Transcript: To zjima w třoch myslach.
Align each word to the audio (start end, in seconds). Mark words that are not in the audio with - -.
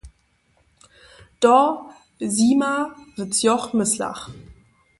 To 1.39 1.57
zjima 2.35 2.95
w 3.17 3.25
třoch 3.29 3.65
myslach. 3.73 4.21